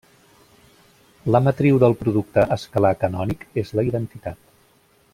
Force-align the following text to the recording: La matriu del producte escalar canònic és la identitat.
La 1.35 1.41
matriu 1.49 1.77
del 1.85 1.95
producte 2.01 2.47
escalar 2.57 2.93
canònic 3.05 3.47
és 3.65 3.75
la 3.81 3.89
identitat. 3.93 4.43